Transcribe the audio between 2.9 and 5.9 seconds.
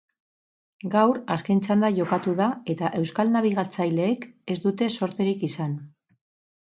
euskal nabigatzaileek ez dute zorterik izan.